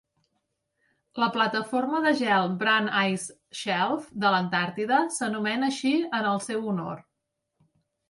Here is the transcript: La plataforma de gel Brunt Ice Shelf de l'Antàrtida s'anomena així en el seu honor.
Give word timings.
La 1.23 1.27
plataforma 1.35 1.99
de 2.05 2.13
gel 2.21 2.49
Brunt 2.65 2.89
Ice 3.11 3.61
Shelf 3.61 4.09
de 4.27 4.35
l'Antàrtida 4.39 5.05
s'anomena 5.21 5.73
així 5.73 5.97
en 6.23 6.31
el 6.35 6.47
seu 6.51 6.69
honor. 6.75 7.09